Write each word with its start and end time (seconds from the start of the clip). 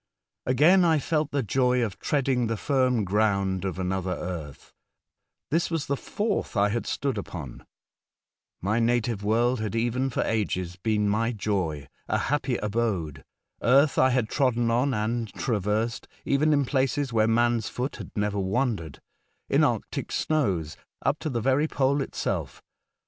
Again 0.47 0.83
I 0.83 0.97
felt 0.97 1.29
the 1.29 1.43
joy 1.43 1.83
of 1.85 1.99
treading 1.99 2.47
the 2.47 2.57
firm 2.57 3.03
ground 3.05 3.63
of 3.63 3.77
another 3.77 4.15
world. 4.19 4.57
This 5.51 5.69
was 5.69 5.85
the 5.85 5.95
fourth 5.95 6.57
I 6.57 6.69
had 6.69 6.87
stood 6.87 7.19
upon. 7.19 7.63
My 8.63 8.79
native 8.79 9.23
world 9.23 9.59
had 9.59 9.75
even 9.75 10.05
102 10.09 10.19
A 10.19 10.23
Voyage 10.23 10.53
to 10.55 10.59
Other 10.59 10.63
Worlds. 10.63 10.69
for 10.79 10.81
ages 10.81 10.81
been 10.81 11.07
my 11.07 11.31
joy— 11.31 11.87
a 12.07 12.17
bappy 12.17 12.59
abode. 12.63 13.23
Eartb 13.61 13.97
I 13.99 14.09
bad 14.15 14.27
trodden 14.29 14.71
on 14.71 14.95
and 14.95 15.31
traversed, 15.33 16.07
even 16.25 16.51
in 16.51 16.65
places 16.65 17.11
wbere 17.11 17.29
man's 17.29 17.69
foot 17.69 17.99
bad 17.99 18.09
never 18.15 18.39
wandered, 18.39 19.01
in 19.49 19.63
Arctic 19.63 20.11
snows, 20.11 20.77
up 21.05 21.19
to 21.19 21.29
tbe 21.29 21.43
very 21.43 21.67
Pole 21.67 22.01
itself. 22.01 22.63